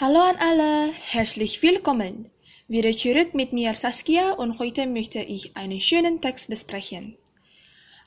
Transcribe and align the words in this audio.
Hallo 0.00 0.20
an 0.20 0.36
alle, 0.36 0.92
herzlich 0.92 1.60
willkommen. 1.60 2.30
Wieder 2.68 2.96
zurück 2.96 3.34
mit 3.34 3.52
mir 3.52 3.74
Saskia 3.74 4.30
und 4.30 4.60
heute 4.60 4.86
möchte 4.86 5.18
ich 5.18 5.56
einen 5.56 5.80
schönen 5.80 6.20
Text 6.20 6.48
besprechen. 6.48 7.16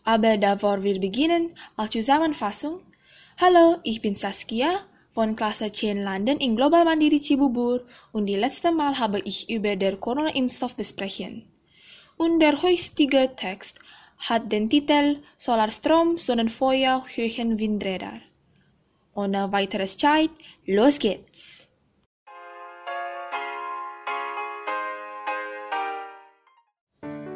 Aber 0.06 0.38
bevor 0.38 0.84
wir 0.84 1.02
beginnen, 1.02 1.54
als 1.76 1.92
Zusammenfassung. 1.92 2.80
Hallo, 3.42 3.76
ich 3.84 4.02
bin 4.02 4.16
Saskia 4.16 4.86
von 5.12 5.36
Klasse 5.36 5.70
10 5.70 5.98
Landen 5.98 6.38
in 6.40 6.56
Global 6.56 6.86
Mandiri 6.86 7.22
Cibubur 7.22 7.82
und 8.14 8.28
die 8.28 8.38
letzte 8.38 8.72
Mal 8.72 8.98
habe 8.98 9.20
ich 9.26 9.50
über 9.50 9.76
den 9.76 10.00
Corona-Impfstoff 10.00 10.78
besprechen. 10.78 11.44
Und 12.16 12.40
der 12.40 12.62
heutige 12.62 13.36
Text 13.36 13.80
hat 14.18 14.50
den 14.50 14.70
Titel 14.70 15.18
Solarstrom, 15.36 16.18
Sonnenfeuer, 16.18 17.06
Höhen, 17.14 17.60
Windräder. 17.60 18.22
Ohne 19.14 19.52
weiteres 19.52 19.98
Zeit, 19.98 20.30
los 20.66 20.98
geht's! 20.98 21.62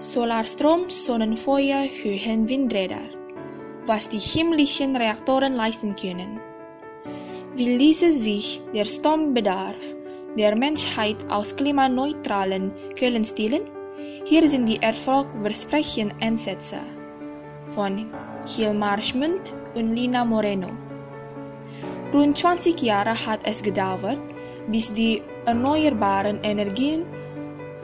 Solarstrom, 0.05 0.91
Sonnenfeuer, 0.91 1.87
Höhen, 2.03 2.47
Windräder. 2.47 3.01
Was 3.87 4.07
die 4.07 4.19
himmlischen 4.19 4.95
Reaktoren 4.95 5.53
leisten 5.53 5.95
können. 5.95 6.39
Wie 7.55 7.75
ließe 7.75 8.11
sich 8.11 8.61
der 8.71 8.85
Strombedarf 8.85 9.81
der 10.37 10.55
Menschheit 10.55 11.17
aus 11.29 11.55
klimaneutralen 11.55 12.71
Quellen 12.95 13.25
stillen? 13.25 13.63
Hier 14.25 14.47
sind 14.47 14.67
die 14.67 14.79
erfolgversprechenden 14.79 16.21
Ansätze 16.21 16.77
von 17.73 18.05
Hilmar 18.45 19.01
Schmund 19.01 19.55
und 19.73 19.95
Lina 19.95 20.23
Moreno. 20.23 20.69
Rund 22.13 22.37
20 22.37 22.79
Jahre 22.79 23.15
hat 23.25 23.39
es 23.43 23.59
gedauert, 23.59 24.19
bis 24.67 24.93
die 24.93 25.23
erneuerbaren 25.47 26.43
Energien 26.43 27.07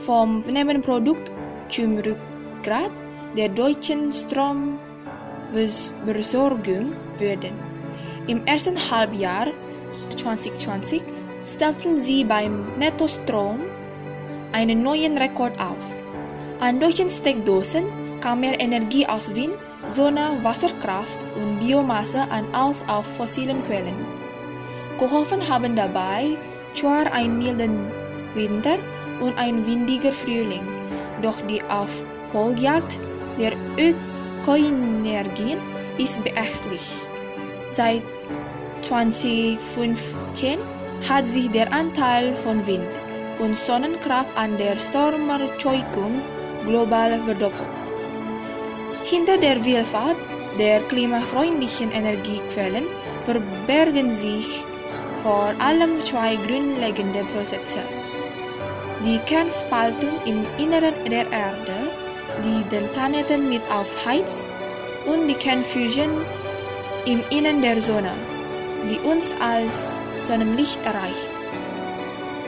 vom 0.06 0.44
Nebenprodukt 0.46 1.32
Rückgrat 1.80 2.92
der 3.38 3.50
deutschen 3.50 4.12
Stromversorgung 4.12 6.94
würden. 7.18 7.54
Im 8.28 8.46
ersten 8.46 8.78
Halbjahr 8.78 9.48
2020 10.18 11.02
stellten 11.44 12.02
sie 12.02 12.24
beim 12.24 12.68
Nettostrom 12.78 13.60
einen 14.52 14.84
neuen 14.84 15.18
Rekord 15.18 15.60
auf. 15.60 15.78
An 16.60 16.80
deutschen 16.80 17.10
Steckdosen 17.10 17.86
kam 18.20 18.42
mehr 18.42 18.60
Energie 18.60 19.08
aus 19.08 19.34
Wind, 19.34 19.54
Sonne, 19.88 20.38
Wasserkraft 20.44 21.26
und 21.36 21.60
Biomasse 21.60 22.22
an 22.30 22.46
als 22.54 22.88
auf 22.88 23.08
fossilen 23.18 23.64
Quellen. 23.66 24.06
Geholfen 25.00 25.50
haben 25.50 25.76
dabei 25.76 26.38
zwar 26.76 27.12
ein 27.12 27.40
milden 27.40 27.88
Winter 28.36 28.78
und 29.20 29.36
ein 29.38 29.66
windiger 29.66 30.12
Frühling, 30.12 30.68
doch 31.22 31.38
die 31.48 31.62
Aufholjagd 31.64 33.00
der 33.40 33.54
Ökoenergien 33.78 35.60
ist 35.98 36.24
beachtlich. 36.24 36.86
Seit 37.70 38.04
2015 38.84 40.60
hat 41.08 41.26
sich 41.26 41.50
der 41.50 41.72
Anteil 41.72 42.36
von 42.36 42.66
Wind 42.68 42.82
und 43.40 43.58
Sonnenkraft 43.58 44.36
an 44.36 44.58
der 44.58 44.80
Stromerzeugung 44.80 46.22
global 46.66 47.20
verdoppelt. 47.26 47.82
Hinter 49.04 49.38
der 49.38 49.64
Vielfalt 49.64 50.18
der 50.60 50.82
klimafreundlichen 50.82 51.92
Energiequellen 51.92 52.86
verbergen 53.26 54.12
sich 54.12 54.64
vor 55.24 55.54
allem 55.60 56.04
zwei 56.04 56.36
grundlegende 56.36 57.24
Prozesse. 57.34 58.01
Die 59.04 59.18
Kernspaltung 59.26 60.14
im 60.26 60.46
Inneren 60.60 60.94
der 61.10 61.26
Erde, 61.32 61.90
die 62.46 62.64
den 62.70 62.88
Planeten 62.90 63.50
mit 63.50 63.62
aufheizt, 63.72 64.46
und 65.08 65.28
die 65.28 65.34
Kernfusion 65.34 66.22
im 67.06 67.24
Innern 67.32 67.64
der 67.64 67.82
Sonne, 67.82 68.12
die 68.88 69.00
uns 69.00 69.34
als 69.42 69.98
Sonnenlicht 70.22 70.78
erreicht. 70.86 71.30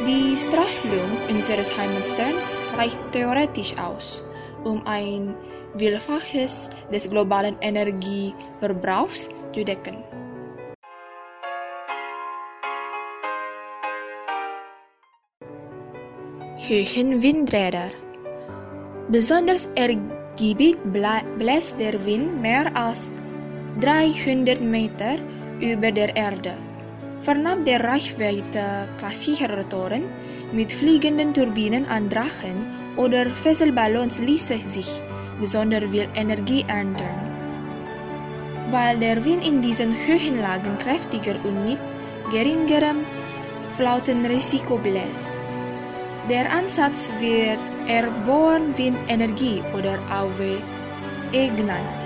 Die 0.05 0.37
Strahlung 0.37 1.09
unseres 1.27 1.75
Heimatsterns 1.75 2.61
reicht 2.77 2.99
theoretisch 3.11 3.73
aus, 3.79 4.23
um 4.63 4.85
ein 4.85 5.33
Vielfaches 5.75 6.69
des 6.91 7.09
globalen 7.09 7.55
Energieverbrauchs 7.61 9.29
zu 9.55 9.65
decken. 9.65 10.03
Höhenwindräder. 16.65 17.91
Besonders 19.09 19.67
ergiebig 19.75 20.77
bläst 21.37 21.77
der 21.77 22.05
Wind 22.05 22.41
mehr 22.41 22.73
als 22.73 23.09
300 23.81 24.61
Meter 24.61 25.17
über 25.59 25.91
der 25.91 26.15
Erde. 26.15 26.55
Fernab 27.23 27.65
der 27.65 27.83
Reichweite 27.83 28.87
klassischer 28.97 29.49
Rotoren 29.57 30.03
mit 30.53 30.71
fliegenden 30.71 31.33
Turbinen 31.33 31.85
an 31.85 32.07
Drachen 32.07 32.65
oder 32.95 33.25
Fesselballons 33.43 34.19
ließe 34.19 34.57
sich 34.61 35.01
besonders 35.41 35.91
viel 35.91 36.07
Energie 36.15 36.63
ernten. 36.69 37.13
Weil 38.71 38.99
der 38.99 39.25
Wind 39.25 39.45
in 39.45 39.61
diesen 39.61 39.93
Höhenlagen 40.07 40.77
kräftiger 40.77 41.35
und 41.43 41.65
mit 41.65 41.79
geringerem 42.31 42.99
Flautenrisiko 43.75 44.77
bläst. 44.77 45.27
Der 46.29 46.49
Ansatz 46.51 47.09
wird 47.19 47.59
Airborne 47.85 48.77
Windenergie 48.77 49.61
oder 49.77 49.99
AWE 50.09 50.61
genannt. 51.31 52.01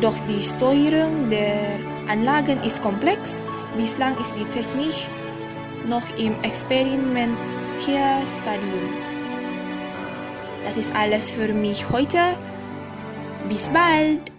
Doch 0.00 0.18
die 0.26 0.42
Steuerung 0.42 1.30
der 1.30 1.78
Anlagen 2.08 2.60
ist 2.64 2.82
komplex. 2.82 3.40
Bislang 3.76 4.18
ist 4.18 4.34
die 4.34 4.44
Technik 4.46 5.08
noch 5.86 6.02
im 6.18 6.34
Experimentierstadium. 6.42 8.90
Das 10.64 10.76
ist 10.76 10.92
alles 10.96 11.30
für 11.30 11.52
mich 11.52 11.88
heute. 11.90 12.18
Bis 13.48 13.68
bald! 13.68 14.32